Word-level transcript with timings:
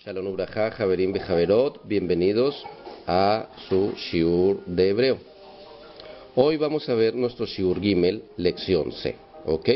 Shalom 0.00 0.28
Ubraja, 0.28 0.70
Javerim 0.70 1.12
Bejaverot, 1.12 1.80
bienvenidos 1.84 2.62
a 3.08 3.48
su 3.68 3.94
Shiur 3.96 4.64
de 4.64 4.90
Hebreo. 4.90 5.18
Hoy 6.36 6.56
vamos 6.56 6.88
a 6.88 6.94
ver 6.94 7.16
nuestro 7.16 7.46
Shiur 7.46 7.80
Gimel, 7.80 8.22
lección 8.36 8.92
C, 8.92 9.16
¿ok? 9.44 9.68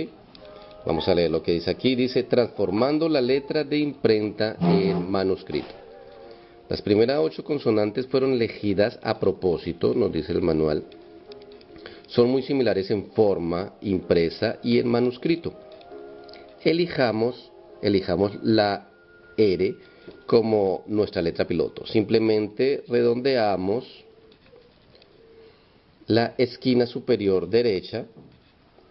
Vamos 0.86 1.08
a 1.08 1.14
leer 1.16 1.28
lo 1.28 1.42
que 1.42 1.50
dice 1.50 1.72
aquí, 1.72 1.96
dice 1.96 2.22
transformando 2.22 3.08
la 3.08 3.20
letra 3.20 3.64
de 3.64 3.78
imprenta 3.78 4.56
en 4.60 5.10
manuscrito. 5.10 5.74
Las 6.68 6.80
primeras 6.82 7.18
ocho 7.18 7.42
consonantes 7.42 8.06
fueron 8.06 8.32
elegidas 8.32 9.00
a 9.02 9.18
propósito, 9.18 9.92
nos 9.92 10.12
dice 10.12 10.30
el 10.30 10.40
manual. 10.40 10.84
Son 12.06 12.30
muy 12.30 12.42
similares 12.42 12.88
en 12.92 13.06
forma, 13.06 13.72
impresa 13.80 14.60
y 14.62 14.78
en 14.78 14.86
manuscrito. 14.86 15.52
Elijamos, 16.62 17.50
elijamos 17.82 18.38
la 18.44 18.88
R 19.36 19.74
como 20.26 20.84
nuestra 20.86 21.22
letra 21.22 21.46
piloto. 21.46 21.86
Simplemente 21.86 22.84
redondeamos 22.88 23.86
la 26.06 26.34
esquina 26.38 26.86
superior 26.86 27.48
derecha 27.48 28.06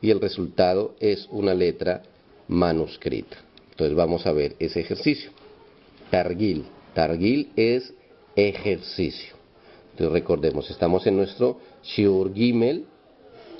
y 0.02 0.10
el 0.10 0.20
resultado 0.20 0.96
es 1.00 1.28
una 1.32 1.54
letra 1.54 2.02
manuscrita. 2.48 3.38
Entonces 3.72 3.96
vamos 3.96 4.26
a 4.26 4.32
ver 4.32 4.56
ese 4.60 4.82
ejercicio. 4.82 5.32
Targil. 6.10 6.66
Targil 6.94 7.50
es 7.56 7.94
ejercicio. 8.36 9.36
Entonces 9.92 10.14
recordemos, 10.14 10.70
estamos 10.70 11.06
en 11.08 11.18
nuestro 11.18 11.60
Shiur 11.84 12.34
Gimel. 12.34 12.86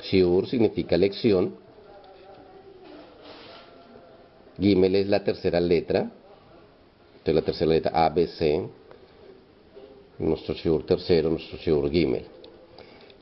Shiur 0.04 0.48
significa 0.48 0.98
lección. 0.98 1.56
Gimel 4.60 4.96
es 4.96 5.08
la 5.08 5.24
tercera 5.24 5.60
letra. 5.60 6.12
Entonces 7.22 7.36
la 7.36 7.42
tercera 7.44 7.72
letra 7.72 7.92
A, 7.94 8.10
B, 8.10 8.26
C. 8.26 8.68
Nuestro 10.18 10.56
Shiur 10.56 10.86
tercero, 10.88 11.30
nuestro 11.30 11.58
Shiur 11.60 11.92
Gimel. 11.92 12.26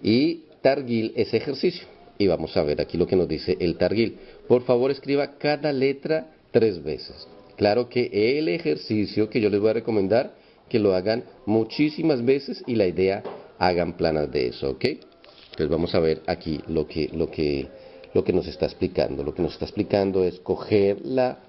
Y 0.02 0.44
Targil 0.62 1.12
es 1.18 1.34
ejercicio. 1.34 1.86
Y 2.18 2.28
vamos 2.28 2.56
a 2.56 2.64
ver 2.64 2.80
aquí 2.80 2.98
lo 2.98 3.06
que 3.06 3.18
nos 3.18 3.28
dice 3.28 3.58
el 3.60 3.78
Targil. 3.78 4.18
Por 4.48 4.64
favor 4.64 4.90
escriba 4.90 5.38
cada 5.38 5.74
letra 5.74 6.32
tres 6.52 6.82
veces. 6.82 7.28
Claro 7.58 7.90
que 7.90 8.38
el 8.38 8.48
ejercicio 8.48 9.30
que 9.30 9.42
yo 9.42 9.50
les 9.50 9.60
voy 9.60 9.72
a 9.72 9.74
recomendar, 9.74 10.34
que 10.70 10.80
lo 10.80 10.96
hagan 10.96 11.26
muchísimas 11.46 12.24
veces 12.24 12.64
y 12.68 12.76
la 12.76 12.88
idea 12.88 13.22
hagan 13.58 13.98
planas 13.98 14.32
de 14.32 14.48
eso, 14.48 14.70
¿ok? 14.72 14.86
Entonces 14.86 15.70
vamos 15.70 15.94
a 15.94 16.00
ver 16.00 16.22
aquí 16.26 16.62
lo 16.68 16.88
que, 16.88 17.10
lo 17.12 17.30
que, 17.30 17.68
lo 18.14 18.24
que 18.24 18.32
nos 18.32 18.48
está 18.48 18.66
explicando. 18.66 19.26
Lo 19.26 19.36
que 19.36 19.42
nos 19.42 19.52
está 19.54 19.66
explicando 19.66 20.24
es 20.24 20.40
coger 20.40 21.06
la, 21.06 21.40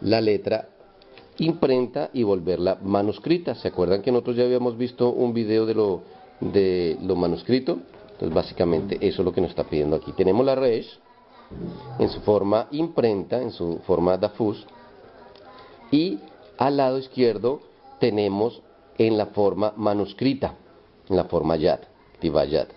la 0.00 0.20
letra 0.20 0.68
imprenta 1.42 2.10
y 2.12 2.22
volverla 2.22 2.78
manuscrita. 2.82 3.54
¿Se 3.56 3.68
acuerdan 3.68 4.02
que 4.02 4.12
nosotros 4.12 4.36
ya 4.36 4.44
habíamos 4.44 4.76
visto 4.76 5.10
un 5.10 5.34
video 5.34 5.66
de 5.66 5.74
lo, 5.74 6.02
de 6.40 6.96
lo 7.02 7.16
manuscrito? 7.16 7.78
Entonces 8.12 8.34
básicamente 8.34 8.96
eso 9.00 9.22
es 9.22 9.24
lo 9.24 9.32
que 9.32 9.40
nos 9.40 9.50
está 9.50 9.64
pidiendo 9.64 9.96
aquí. 9.96 10.12
Tenemos 10.12 10.46
la 10.46 10.54
resh 10.54 10.98
en 11.98 12.08
su 12.08 12.20
forma 12.20 12.68
imprenta, 12.70 13.42
en 13.42 13.50
su 13.50 13.80
forma 13.86 14.16
dafus, 14.16 14.64
y 15.90 16.18
al 16.56 16.76
lado 16.76 16.98
izquierdo 16.98 17.60
tenemos 17.98 18.62
en 18.96 19.18
la 19.18 19.26
forma 19.26 19.72
manuscrita, 19.76 20.54
en 21.08 21.16
la 21.16 21.24
forma 21.24 21.56
yad, 21.56 21.80
yad. 22.22 22.68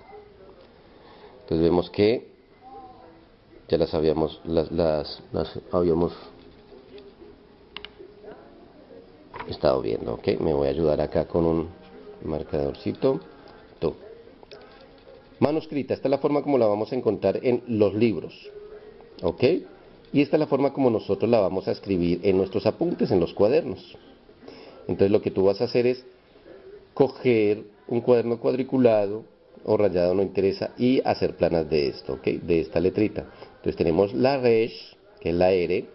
Entonces 1.41 1.63
vemos 1.63 1.89
que 1.91 2.31
ya 3.67 3.77
las 3.77 3.93
habíamos, 3.93 4.41
las, 4.43 4.71
las, 4.71 5.21
las 5.31 5.59
habíamos 5.71 6.13
estado 9.49 9.81
viendo, 9.81 10.13
ok. 10.13 10.39
Me 10.39 10.53
voy 10.53 10.67
a 10.67 10.71
ayudar 10.71 11.01
acá 11.01 11.27
con 11.27 11.45
un 11.45 11.69
marcadorcito. 12.23 13.19
Manuscrita, 15.39 15.93
esta 15.93 16.07
es 16.07 16.11
la 16.11 16.17
forma 16.17 16.41
como 16.41 16.57
la 16.57 16.65
vamos 16.65 16.91
a 16.91 16.95
encontrar 16.95 17.39
en 17.43 17.61
los 17.67 17.93
libros, 17.93 18.33
ok. 19.21 19.43
Y 20.13 20.21
esta 20.21 20.37
es 20.37 20.39
la 20.39 20.47
forma 20.47 20.71
como 20.71 20.89
nosotros 20.89 21.29
la 21.29 21.41
vamos 21.41 21.67
a 21.67 21.71
escribir 21.71 22.21
en 22.23 22.37
nuestros 22.37 22.65
apuntes, 22.65 23.11
en 23.11 23.19
los 23.19 23.33
cuadernos. 23.33 23.97
Entonces 24.87 25.11
lo 25.11 25.21
que 25.21 25.31
tú 25.31 25.43
vas 25.43 25.59
a 25.59 25.65
hacer 25.65 25.87
es 25.87 26.05
coger 26.93 27.65
un 27.87 27.99
cuaderno 27.99 28.39
cuadriculado 28.39 29.23
o 29.65 29.75
rayado, 29.75 30.13
no 30.13 30.21
interesa, 30.21 30.71
y 30.77 31.01
hacer 31.03 31.35
planas 31.35 31.69
de 31.69 31.87
esto, 31.87 32.13
¿ok? 32.13 32.23
De 32.23 32.61
esta 32.61 32.79
letrita. 32.79 33.25
Entonces 33.57 33.75
tenemos 33.75 34.13
la 34.13 34.37
resh, 34.37 34.95
que 35.19 35.31
es 35.31 35.35
la 35.35 35.51
R, 35.51 35.85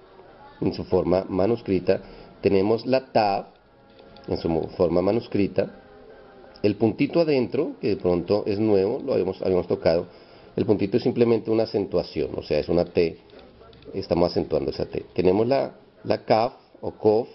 en 0.61 0.75
su 0.75 0.85
forma 0.85 1.25
manuscrita. 1.29 2.03
Tenemos 2.41 2.87
la 2.87 3.13
tab, 3.13 3.47
en 4.29 4.39
su 4.39 4.49
forma 4.77 5.03
manuscrita. 5.03 5.71
El 6.63 6.77
puntito 6.77 7.21
adentro, 7.21 7.73
que 7.81 7.89
de 7.89 7.97
pronto 7.97 8.45
es 8.47 8.59
nuevo, 8.59 9.01
lo 9.05 9.13
habíamos, 9.15 9.41
habíamos 9.43 9.67
tocado. 9.67 10.07
El 10.57 10.67
puntito 10.67 10.97
es 10.97 11.03
simplemente 11.03 11.51
una 11.51 11.63
acentuación, 11.65 12.31
o 12.37 12.43
sea, 12.43 12.59
es 12.59 12.69
una 12.69 12.85
T 12.85 13.19
estamos 13.95 14.31
acentuando 14.31 14.71
esa 14.71 14.87
T. 14.87 15.07
Tenemos 15.15 15.47
la, 15.47 15.73
la 16.05 16.25
CAF 16.25 16.55
o 16.81 16.93
COF, 16.93 17.29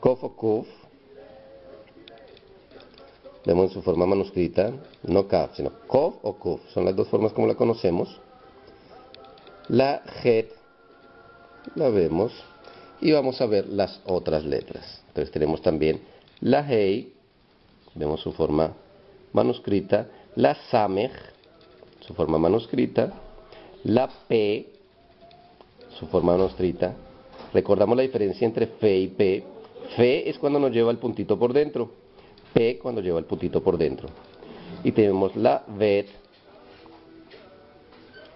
COF 0.00 0.24
o 0.24 0.36
COF, 0.36 0.66
vemos 3.44 3.66
en 3.66 3.70
su 3.70 3.82
forma 3.82 4.06
manuscrita, 4.06 4.72
no 5.04 5.26
CAF, 5.26 5.56
sino 5.56 5.72
COF 5.86 6.16
o 6.22 6.34
COF, 6.34 6.60
son 6.72 6.84
las 6.84 6.96
dos 6.96 7.08
formas 7.08 7.32
como 7.32 7.46
la 7.46 7.54
conocemos. 7.54 8.20
La 9.68 10.02
JET, 10.22 10.50
la 11.74 11.90
vemos, 11.90 12.32
y 13.00 13.12
vamos 13.12 13.40
a 13.40 13.46
ver 13.46 13.68
las 13.68 14.00
otras 14.06 14.44
letras. 14.44 15.02
Entonces 15.08 15.32
tenemos 15.32 15.62
también 15.62 16.00
la 16.40 16.60
HEI, 16.60 17.12
vemos 17.94 18.20
su 18.20 18.32
forma 18.32 18.72
manuscrita, 19.32 20.08
la 20.36 20.54
SAMEJ, 20.70 21.12
su 22.00 22.14
forma 22.14 22.38
manuscrita, 22.38 23.12
la 23.84 24.08
P, 24.28 24.66
su 25.98 26.06
forma 26.06 26.36
manuscrita. 26.36 26.94
Recordamos 27.52 27.96
la 27.96 28.02
diferencia 28.02 28.46
entre 28.46 28.66
fe 28.66 28.98
y 28.98 29.08
P. 29.08 29.44
Fe 29.96 30.28
es 30.28 30.38
cuando 30.38 30.58
nos 30.58 30.70
lleva 30.70 30.90
el 30.90 30.98
puntito 30.98 31.38
por 31.38 31.52
dentro. 31.52 31.90
P 32.52 32.78
cuando 32.78 33.00
lleva 33.00 33.18
el 33.18 33.24
puntito 33.24 33.62
por 33.62 33.78
dentro. 33.78 34.08
Y 34.84 34.92
tenemos 34.92 35.34
la 35.36 35.64
V. 35.66 36.06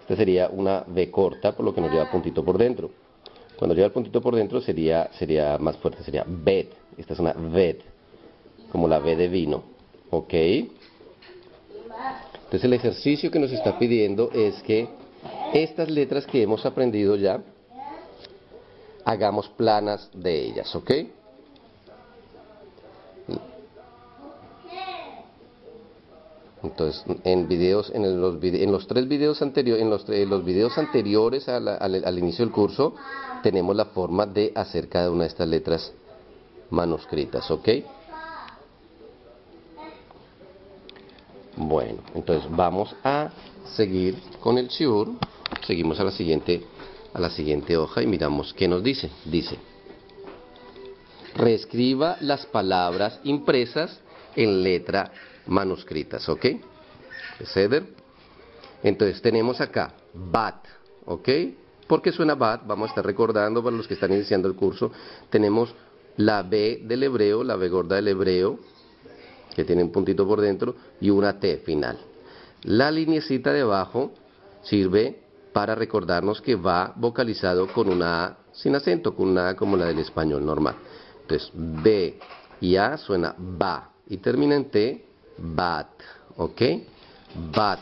Esta 0.01 0.15
sería 0.15 0.49
una 0.49 0.83
V 0.87 1.11
corta, 1.11 1.53
por 1.53 1.65
lo 1.65 1.73
que 1.73 1.81
nos 1.81 1.91
lleva 1.91 2.11
puntito 2.11 2.43
por 2.43 2.57
dentro. 2.57 3.02
Cuando 3.63 3.75
lleva 3.75 3.87
el 3.87 3.93
puntito 3.93 4.19
por 4.19 4.35
dentro 4.35 4.59
sería, 4.59 5.09
sería 5.17 5.57
más 5.57 5.77
fuerte, 5.77 6.03
sería 6.03 6.25
VET. 6.27 6.73
Esta 6.97 7.13
es 7.13 7.19
una 7.21 7.31
VET, 7.31 7.79
como 8.69 8.89
la 8.89 8.99
V 8.99 9.15
de 9.15 9.29
vino. 9.29 9.63
¿Ok? 10.09 10.33
Entonces 10.33 10.75
el 12.65 12.73
ejercicio 12.73 13.31
que 13.31 13.39
nos 13.39 13.53
está 13.53 13.79
pidiendo 13.79 14.29
es 14.33 14.61
que 14.63 14.89
estas 15.53 15.89
letras 15.89 16.25
que 16.25 16.43
hemos 16.43 16.65
aprendido 16.65 17.15
ya, 17.15 17.41
hagamos 19.05 19.47
planas 19.47 20.09
de 20.13 20.41
ellas, 20.41 20.75
¿ok? 20.75 20.91
Entonces, 26.63 27.03
en 27.25 27.47
videos, 27.49 27.91
en 27.93 28.21
los, 28.21 28.41
en 28.41 28.71
los 28.71 28.87
tres 28.87 29.07
videos 29.07 29.41
anteriores, 29.41 29.83
en 29.83 30.29
los, 30.29 30.45
videos 30.45 30.77
anteriores 30.77 31.49
al, 31.49 31.67
al, 31.67 32.17
inicio 32.17 32.45
del 32.45 32.53
curso, 32.53 32.95
tenemos 33.43 33.75
la 33.75 33.85
forma 33.85 34.25
de 34.25 34.53
hacer 34.55 34.87
cada 34.87 35.11
una 35.11 35.23
de 35.23 35.27
estas 35.27 35.47
letras 35.47 35.91
manuscritas, 36.69 37.51
¿ok? 37.51 37.69
Bueno, 41.57 41.99
entonces 42.15 42.49
vamos 42.49 42.95
a 43.03 43.29
seguir 43.75 44.17
con 44.39 44.57
el 44.57 44.69
shiur. 44.69 45.09
Seguimos 45.67 45.99
a 45.99 46.05
la 46.05 46.11
siguiente 46.11 46.63
a 47.13 47.19
la 47.19 47.29
siguiente 47.29 47.77
hoja 47.77 48.01
y 48.01 48.07
miramos 48.07 48.53
qué 48.53 48.67
nos 48.67 48.81
dice. 48.81 49.11
Dice, 49.25 49.57
reescriba 51.35 52.17
las 52.21 52.45
palabras 52.47 53.19
impresas 53.23 53.99
en 54.35 54.63
letra 54.63 55.11
manuscritas, 55.47 56.27
¿ok? 56.29 56.45
Ceder. 57.45 57.85
Entonces 58.83 59.21
tenemos 59.21 59.61
acá 59.61 59.93
bat, 60.13 60.65
¿ok? 61.05 61.29
porque 61.87 62.11
suena 62.11 62.35
bat, 62.35 62.65
vamos 62.65 62.87
a 62.87 62.91
estar 62.91 63.05
recordando 63.05 63.63
para 63.63 63.75
los 63.75 63.87
que 63.87 63.93
están 63.93 64.11
iniciando 64.13 64.47
el 64.47 64.55
curso, 64.55 64.91
tenemos 65.29 65.73
la 66.17 66.43
B 66.43 66.81
del 66.85 67.03
hebreo, 67.03 67.43
la 67.43 67.55
B 67.55 67.69
gorda 67.69 67.95
del 67.95 68.07
hebreo, 68.07 68.59
que 69.55 69.63
tiene 69.63 69.83
un 69.83 69.91
puntito 69.91 70.27
por 70.27 70.41
dentro, 70.41 70.75
y 71.01 71.09
una 71.09 71.39
T 71.39 71.57
final. 71.57 71.99
La 72.63 72.89
linecita 72.91 73.51
de 73.53 73.61
abajo 73.61 74.11
sirve 74.63 75.21
para 75.51 75.75
recordarnos 75.75 76.41
que 76.41 76.55
va 76.55 76.93
vocalizado 76.95 77.67
con 77.67 77.89
una 77.89 78.25
A 78.25 78.37
sin 78.53 78.75
acento, 78.75 79.15
con 79.15 79.29
una 79.29 79.49
A 79.49 79.55
como 79.55 79.77
la 79.77 79.85
del 79.85 79.99
español 79.99 80.45
normal. 80.45 80.75
Entonces, 81.21 81.51
B 81.53 82.19
y 82.61 82.75
A 82.75 82.97
suena 82.97 83.35
ba, 83.37 83.91
y 84.07 84.17
termina 84.17 84.55
en 84.55 84.71
T, 84.71 85.05
bat, 85.37 85.89
¿ok? 86.37 86.61
Bat. 87.55 87.79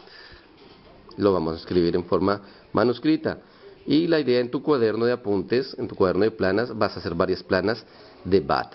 Lo 1.18 1.34
vamos 1.34 1.56
a 1.56 1.58
escribir 1.58 1.96
en 1.96 2.06
forma 2.06 2.42
manuscrita. 2.74 3.40
Y 3.86 4.08
la 4.08 4.20
idea 4.20 4.40
en 4.40 4.52
tu 4.52 4.62
cuaderno 4.62 5.06
de 5.06 5.14
apuntes, 5.14 5.76
en 5.78 5.88
tu 5.88 5.96
cuaderno 5.96 6.24
de 6.24 6.32
planas, 6.32 6.78
vas 6.78 6.96
a 6.96 7.00
hacer 7.00 7.16
varias 7.16 7.44
planas 7.44 7.84
de 8.24 8.40
bat. 8.40 8.72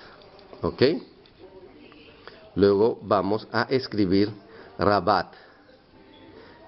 ¿Ok? 0.63 0.83
Luego 2.57 2.99
vamos 3.03 3.47
a 3.53 3.63
escribir 3.71 4.31
rabat. 4.79 5.33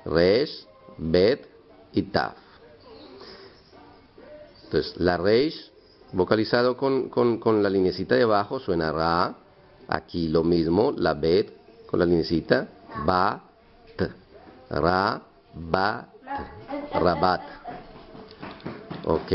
Resh, 0.05 0.67
bet 0.97 1.47
y 1.93 2.03
taf. 2.03 2.37
Entonces, 4.65 4.95
la 4.99 5.17
resh, 5.17 5.71
vocalizado 6.13 6.77
con, 6.77 7.09
con, 7.09 7.63
la 7.63 7.71
linecita 7.71 8.15
de 8.15 8.23
abajo, 8.23 8.61
suena 8.61 8.93
ra. 8.93 9.37
Aquí 9.89 10.29
lo 10.29 10.45
mismo, 10.45 10.93
la 10.93 11.15
bet 11.15 11.58
con 11.89 11.99
la 11.99 12.05
linecita, 12.05 12.69
ba, 13.07 13.43
t. 13.97 14.09
Ra, 14.69 15.23
ba, 15.55 16.09
t. 16.23 16.99
Rabat. 16.99 17.41
Ok. 19.07 19.33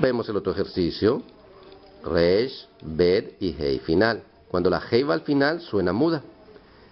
Vemos 0.00 0.28
el 0.28 0.36
otro 0.36 0.52
ejercicio. 0.52 1.22
Resh, 2.04 2.68
bed 2.82 3.32
y 3.40 3.54
hey 3.58 3.80
final. 3.84 4.22
Cuando 4.48 4.70
la 4.70 4.80
hey 4.80 5.02
va 5.02 5.14
al 5.14 5.22
final 5.22 5.60
suena 5.60 5.92
muda. 5.92 6.22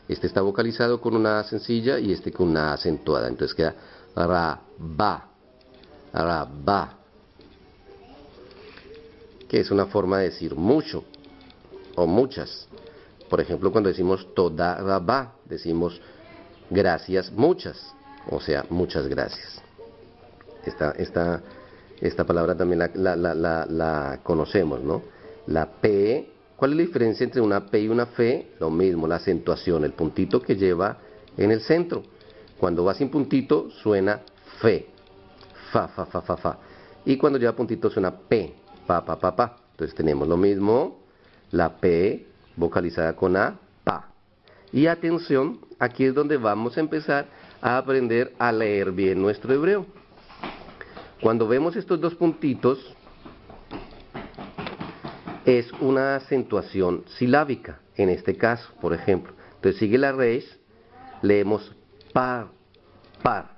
Este 0.08 0.26
está 0.26 0.40
vocalizado 0.40 1.00
con 1.00 1.14
una 1.14 1.42
sencilla 1.44 1.98
y 2.00 2.12
este 2.12 2.32
con 2.32 2.48
una 2.48 2.72
acentuada. 2.72 3.28
Entonces 3.28 3.54
queda 3.54 3.74
ra, 4.16 4.60
ba, 4.76 5.28
ra, 6.12 6.48
ba. 6.64 6.94
Que 9.48 9.60
es 9.60 9.70
una 9.70 9.86
forma 9.86 10.18
de 10.18 10.24
decir 10.24 10.56
mucho 10.56 11.04
o 11.94 12.06
muchas. 12.06 12.66
Por 13.28 13.40
ejemplo, 13.40 13.70
cuando 13.70 13.88
decimos 13.88 14.34
toda 14.34 14.76
ra, 14.76 15.32
decimos 15.44 16.00
gracias 16.70 17.30
muchas. 17.32 17.94
O 18.30 18.40
sea, 18.40 18.64
muchas 18.70 19.06
gracias. 19.06 19.62
Esta, 20.64 20.90
esta 20.92 21.42
esta 22.00 22.24
palabra 22.24 22.56
también 22.56 22.78
la, 22.94 24.20
conocemos, 24.22 24.82
¿no? 24.82 25.02
La 25.46 25.66
P, 25.66 26.28
¿cuál 26.56 26.72
es 26.72 26.76
la 26.76 26.82
diferencia 26.84 27.24
entre 27.24 27.40
una 27.40 27.66
P 27.66 27.80
y 27.80 27.88
una 27.88 28.04
F? 28.04 28.52
Lo 28.60 28.70
mismo, 28.70 29.08
la 29.08 29.16
acentuación, 29.16 29.84
el 29.84 29.92
puntito 29.92 30.40
que 30.40 30.56
lleva 30.56 30.98
en 31.36 31.50
el 31.50 31.60
centro. 31.60 32.02
Cuando 32.58 32.84
va 32.84 32.94
sin 32.94 33.10
puntito 33.10 33.70
suena 33.70 34.20
Fe, 34.60 34.86
fa, 35.72 35.88
fa, 35.88 36.06
fa, 36.06 36.20
fa, 36.20 36.36
fa. 36.36 36.58
Y 37.04 37.16
cuando 37.16 37.38
lleva 37.38 37.52
puntito 37.52 37.90
suena 37.90 38.16
P, 38.16 38.54
pa, 38.86 39.04
pa, 39.04 39.18
pa, 39.18 39.34
pa. 39.34 39.56
Entonces 39.72 39.94
tenemos 39.94 40.28
lo 40.28 40.36
mismo, 40.36 41.00
la 41.52 41.76
P 41.76 42.26
vocalizada 42.58 43.14
con 43.14 43.36
A, 43.36 43.58
pa. 43.84 44.08
Y 44.72 44.86
atención, 44.86 45.60
aquí 45.78 46.04
es 46.04 46.14
donde 46.14 46.36
vamos 46.36 46.76
a 46.76 46.80
empezar 46.80 47.26
a 47.62 47.78
aprender 47.78 48.34
a 48.38 48.52
leer 48.52 48.92
bien 48.92 49.22
nuestro 49.22 49.54
hebreo. 49.54 49.86
Cuando 51.22 51.48
vemos 51.48 51.76
estos 51.76 52.00
dos 52.00 52.14
puntitos, 52.14 52.94
es 55.44 55.72
una 55.80 56.16
acentuación 56.16 57.04
silábica, 57.16 57.80
en 57.96 58.10
este 58.10 58.36
caso, 58.36 58.70
por 58.80 58.92
ejemplo. 58.92 59.32
Entonces 59.56 59.80
sigue 59.80 59.96
la 59.96 60.12
reis, 60.12 60.58
leemos 61.22 61.74
par, 62.12 62.48
par. 63.22 63.56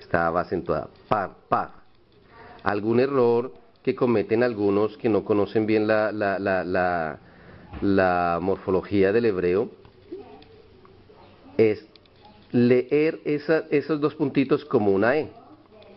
Estaba 0.00 0.42
acentuada, 0.42 0.88
par, 1.08 1.34
par. 1.48 1.72
Algún 2.62 3.00
error 3.00 3.52
que 3.82 3.94
cometen 3.94 4.42
algunos 4.42 4.96
que 4.96 5.08
no 5.08 5.24
conocen 5.24 5.66
bien 5.66 5.86
la, 5.86 6.10
la, 6.12 7.18
morfología 7.80 9.12
del 9.12 9.26
hebreo 9.26 9.70
es 11.56 11.84
leer 12.52 13.20
esos 13.24 14.00
dos 14.00 14.14
puntitos 14.14 14.64
como 14.64 14.90
una 14.92 15.16
E. 15.16 15.30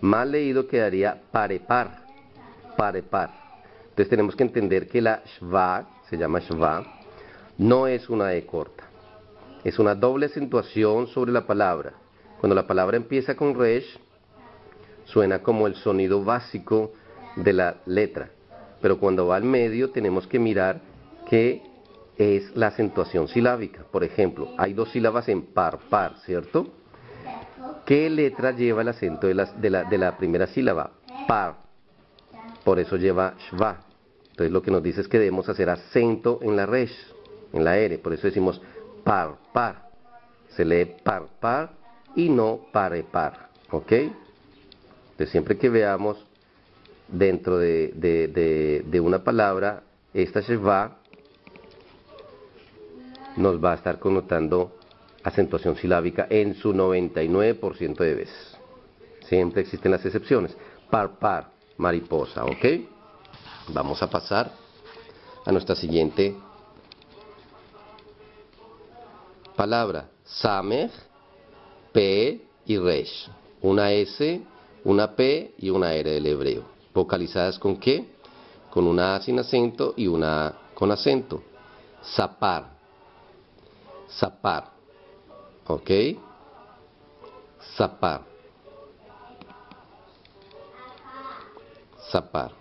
Mal 0.01 0.31
leído 0.31 0.67
quedaría 0.67 1.21
parepar, 1.31 2.03
parepar. 2.77 3.31
Entonces 3.89 4.09
tenemos 4.09 4.35
que 4.35 4.43
entender 4.43 4.87
que 4.87 5.01
la 5.01 5.21
shva, 5.25 5.87
se 6.09 6.17
llama 6.17 6.39
shva, 6.39 6.85
no 7.57 7.87
es 7.87 8.09
una 8.09 8.33
E 8.33 8.45
corta. 8.45 8.85
Es 9.63 9.77
una 9.77 9.93
doble 9.93 10.27
acentuación 10.27 11.07
sobre 11.07 11.31
la 11.33 11.45
palabra. 11.45 11.93
Cuando 12.39 12.55
la 12.55 12.65
palabra 12.65 12.95
empieza 12.95 13.35
con 13.35 13.55
resh, 13.55 13.99
suena 15.03 15.39
como 15.43 15.67
el 15.67 15.75
sonido 15.75 16.23
básico 16.23 16.93
de 17.35 17.51
la 17.51 17.77
letra. 17.85 18.29
Pero 18.81 18.97
cuando 18.97 19.27
va 19.27 19.35
al 19.35 19.43
medio 19.43 19.89
tenemos 19.89 20.25
que 20.27 20.39
mirar 20.39 20.79
que 21.29 21.61
es 22.17 22.55
la 22.55 22.67
acentuación 22.67 23.27
silábica. 23.27 23.83
Por 23.89 24.03
ejemplo, 24.03 24.49
hay 24.57 24.73
dos 24.73 24.91
sílabas 24.91 25.29
en 25.29 25.43
par, 25.43 25.77
par, 25.89 26.17
¿cierto? 26.25 26.73
¿Qué 27.85 28.09
letra 28.09 28.51
lleva 28.51 28.81
el 28.81 28.89
acento 28.89 29.27
de 29.27 29.35
la, 29.35 30.17
primera 30.17 30.47
sílaba? 30.47 30.91
Par. 31.27 31.55
Por 32.63 32.79
eso 32.79 32.97
lleva 32.97 33.35
shva. 33.51 33.85
Entonces 34.31 34.51
lo 34.51 34.61
que 34.61 34.71
nos 34.71 34.81
dice 34.83 35.01
es 35.01 35.07
que 35.07 35.19
debemos 35.19 35.47
hacer 35.49 35.69
acento 35.69 36.39
en 36.41 36.55
la 36.55 36.65
resh, 36.65 36.95
en 37.53 37.63
la 37.63 37.77
R. 37.77 37.99
Por 37.99 38.13
eso 38.13 38.27
decimos 38.27 38.61
par, 39.03 39.35
par. 39.53 39.89
Se 40.49 40.65
lee 40.65 40.95
par, 41.03 41.27
par 41.39 41.71
y 42.15 42.29
no 42.29 42.59
pare, 42.71 43.03
par. 43.03 43.49
¿Ok? 43.71 43.91
Entonces 43.91 45.29
siempre 45.29 45.57
que 45.57 45.69
veamos 45.69 46.25
dentro 47.07 47.57
de, 47.57 48.83
de 48.85 48.99
una 48.99 49.23
palabra 49.23 49.83
esta 50.13 50.41
shva, 50.41 50.97
nos 53.39 53.63
va 53.63 53.71
a 53.71 53.75
estar 53.75 53.99
connotando 53.99 54.77
acentuación 55.23 55.75
silábica 55.75 56.27
en 56.29 56.55
su 56.55 56.73
99% 56.73 57.97
de 57.97 58.15
veces. 58.15 58.57
Siempre 59.27 59.61
existen 59.61 59.91
las 59.91 60.05
excepciones. 60.05 60.55
Par, 60.89 61.17
par, 61.19 61.51
mariposa, 61.77 62.43
¿ok? 62.43 62.65
Vamos 63.73 64.01
a 64.01 64.09
pasar 64.09 64.51
a 65.45 65.51
nuestra 65.51 65.75
siguiente 65.75 66.35
palabra. 69.55 70.09
Samech, 70.23 70.91
P 71.91 72.41
y 72.65 72.77
Resh. 72.77 73.29
Una 73.61 73.91
S, 73.91 74.41
una 74.83 75.15
P 75.15 75.53
y 75.57 75.69
una 75.69 75.93
R 75.93 76.11
del 76.11 76.25
hebreo. 76.25 76.63
¿Vocalizadas 76.93 77.59
con 77.59 77.77
qué? 77.77 78.05
Con 78.69 78.87
una 78.87 79.15
A 79.15 79.21
sin 79.21 79.39
acento 79.39 79.93
y 79.95 80.07
una 80.07 80.47
A 80.47 80.55
con 80.73 80.91
acento. 80.91 81.43
Zapar. 82.15 82.78
Zapar. 84.17 84.71
¿Ok? 85.67 85.89
Zapar. 87.75 88.21
Zapar. 92.11 92.51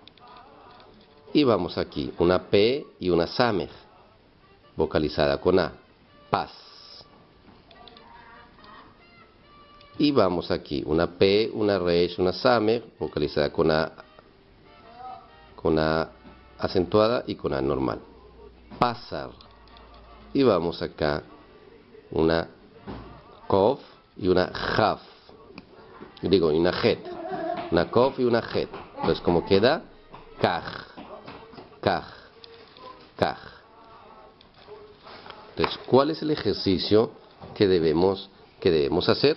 Y 1.33 1.45
vamos 1.45 1.79
aquí, 1.79 2.13
una 2.19 2.43
P 2.51 2.87
y 3.01 3.11
una 3.11 3.27
Samer, 3.27 3.71
vocalizada 4.77 5.41
con 5.41 5.59
A. 5.59 5.73
Paz. 6.31 6.53
Y 9.99 10.13
vamos 10.13 10.51
aquí, 10.51 10.83
una 10.87 11.07
P, 11.07 11.51
una 11.53 11.79
Resh, 11.79 12.19
una 12.21 12.33
Samer, 12.33 12.85
vocalizada 12.99 13.51
con 13.51 13.71
A, 13.71 13.93
con 15.57 15.79
A 15.79 16.11
acentuada 16.59 17.25
y 17.27 17.35
con 17.35 17.53
A 17.53 17.61
normal. 17.61 18.01
Pasar. 18.79 19.31
Y 20.33 20.43
vamos 20.43 20.83
acá, 20.83 21.23
una 22.11 22.49
kof 23.47 23.81
y 24.17 24.29
una 24.29 24.47
jaf. 24.47 25.01
Digo, 26.23 26.53
y 26.53 26.59
una 26.59 26.71
het. 26.71 27.01
Una 27.71 27.91
kof 27.91 28.19
y 28.19 28.25
una 28.25 28.41
het. 28.41 28.69
Entonces, 28.97 29.21
como 29.21 29.45
queda, 29.45 29.83
kaj, 30.41 30.65
kaj, 31.81 32.05
kaj. 33.17 33.39
Entonces, 35.51 35.79
¿cuál 35.87 36.11
es 36.11 36.23
el 36.23 36.31
ejercicio 36.31 37.11
que 37.55 37.67
debemos, 37.67 38.31
que 38.61 38.71
debemos 38.71 39.09
hacer? 39.09 39.37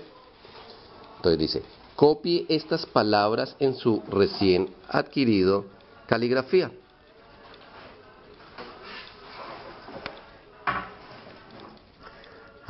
Entonces 1.17 1.39
dice, 1.39 1.63
copie 1.95 2.45
estas 2.49 2.85
palabras 2.85 3.55
en 3.59 3.75
su 3.75 4.01
recién 4.09 4.69
adquirido 4.87 5.65
caligrafía. 6.07 6.71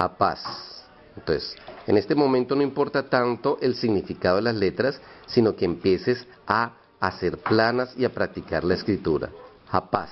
A 0.02 0.18
paz. 0.18 0.42
Entonces, 1.16 1.56
En 1.86 1.96
este 1.96 2.16
momento 2.16 2.56
no 2.56 2.64
importa 2.64 3.08
tanto 3.08 3.60
el 3.62 3.76
significado 3.76 4.38
de 4.38 4.42
las 4.44 4.56
letras, 4.56 5.00
sino 5.28 5.56
que 5.56 5.66
empieces 5.66 6.26
a 6.48 6.74
hacer 7.00 7.38
planas 7.38 7.94
y 7.98 8.06
a 8.06 8.14
practicar 8.14 8.64
la 8.64 8.74
escritura. 8.76 9.30
Japaz. 9.70 10.10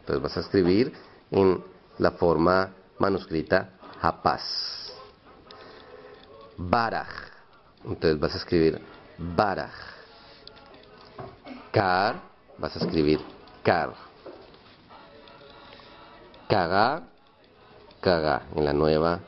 Entonces 0.00 0.22
vas 0.22 0.36
a 0.36 0.40
escribir 0.40 0.92
en 1.30 1.62
la 1.98 2.12
forma 2.12 2.74
manuscrita 2.98 3.70
Japaz. 4.00 4.92
Baraj. 6.56 7.08
Entonces 7.84 8.18
vas 8.18 8.34
a 8.34 8.38
escribir 8.38 8.80
Baraj. 9.18 9.74
Car. 11.72 12.22
Vas 12.58 12.74
a 12.76 12.78
escribir 12.78 13.20
Car. 13.62 13.92
Caga. 16.48 17.17
Caga. 18.00 18.48
En 18.54 18.64
la 18.64 18.72
nueva 18.72 19.20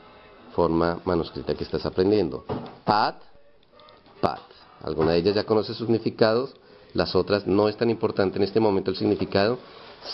forma 0.55 1.01
manuscrita 1.05 1.55
que 1.55 1.65
estás 1.65 1.87
aprendiendo. 1.87 2.45
Pat. 2.85 3.23
Pat. 4.21 4.41
Alguna 4.83 5.13
de 5.13 5.19
ellas 5.19 5.35
ya 5.35 5.45
conoce 5.45 5.75
sus 5.75 5.87
significados, 5.87 6.55
las 6.95 7.15
otras 7.15 7.47
no 7.47 7.69
es 7.69 7.77
tan 7.77 7.91
importante 7.91 8.39
en 8.39 8.45
este 8.45 8.61
momento 8.61 8.91
el 8.91 8.97
significado, 8.97 9.59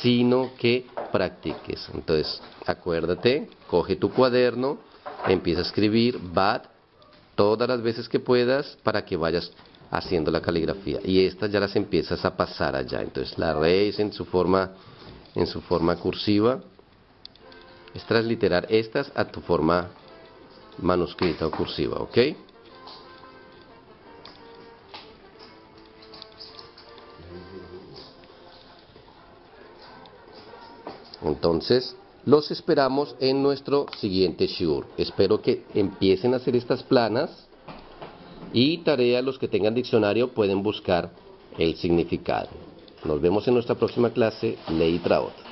sino 0.03 0.51
que 0.59 0.87
practiques. 1.13 1.89
Entonces, 1.95 2.41
acuérdate, 2.67 3.49
coge 3.69 3.97
tu 3.97 4.11
cuaderno, 4.11 4.79
empieza 5.27 5.61
a 5.61 5.65
escribir 5.65 6.19
bat 6.21 6.65
todas 7.35 7.69
las 7.69 7.81
veces 7.81 8.09
que 8.09 8.19
puedas 8.19 8.77
para 8.83 9.05
que 9.05 9.17
vayas 9.17 9.53
haciendo 9.91 10.31
la 10.31 10.41
caligrafía. 10.41 10.99
Y 11.05 11.25
estas 11.25 11.51
ya 11.51 11.61
las 11.61 11.77
empiezas 11.77 12.25
a 12.25 12.37
pasar 12.37 12.75
allá. 12.75 13.03
Entonces, 13.03 13.39
la 13.39 13.55
reis 13.55 13.99
en 14.01 14.13
su 14.13 14.25
forma, 14.25 14.73
en 15.35 15.47
su 15.47 15.61
forma 15.61 15.97
cursiva, 15.97 16.61
es 17.97 18.05
transliterar 18.05 18.67
estas 18.69 19.11
a 19.15 19.25
tu 19.25 19.41
forma 19.41 19.89
manuscrita 20.79 21.47
o 21.47 21.51
cursiva, 21.51 21.97
¿ok? 21.97 22.19
Entonces, 31.23 31.97
los 32.27 32.51
esperamos 32.51 33.17
en 33.19 33.43
nuestro 33.43 33.87
siguiente 33.99 34.47
Shiur. 34.47 34.87
Espero 34.99 35.41
que 35.41 35.65
empiecen 35.75 36.35
a 36.35 36.37
hacer 36.37 36.55
estas 36.55 36.83
planas 36.83 37.49
y 38.53 38.79
tarea 38.79 39.23
los 39.23 39.39
que 39.39 39.49
tengan 39.49 39.75
diccionario 39.75 40.35
pueden 40.35 40.63
buscar 40.63 41.11
el 41.57 41.77
significado. 41.77 42.51
Nos 43.05 43.21
vemos 43.23 43.49
en 43.49 43.55
nuestra 43.55 43.75
próxima 43.75 44.11
clase, 44.11 44.59
Ley 44.69 44.99
Traot. 44.99 45.46